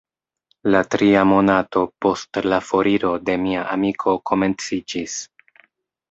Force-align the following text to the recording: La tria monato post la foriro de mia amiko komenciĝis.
La 0.75 0.79
tria 0.93 1.19
monato 1.31 1.83
post 2.05 2.39
la 2.53 2.59
foriro 2.69 3.11
de 3.29 3.35
mia 3.43 3.65
amiko 3.75 4.15
komenciĝis. 4.31 5.19